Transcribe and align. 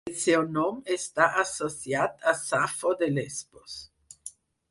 El 0.09 0.13
seu 0.19 0.43
nom 0.53 0.79
està 0.95 1.27
associat 1.41 2.25
a 2.33 2.35
Safo 2.41 2.95
de 3.05 3.13
Lesbos. 3.19 3.77